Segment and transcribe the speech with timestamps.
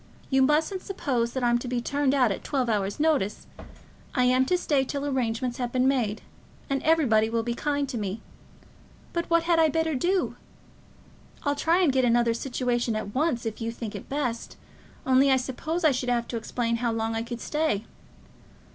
[0.31, 3.45] You mustn't suppose that I'm to be turned out at twelve hours' notice.
[4.15, 6.23] I am to stay till arrangements have been made,
[6.71, 8.19] and everybody will be kind to me.
[9.13, 10.37] But what had I better do?
[11.43, 14.57] I'll try and get another situation at once if you think it best,
[15.05, 17.85] only I suppose I should have to explain how long I could stay.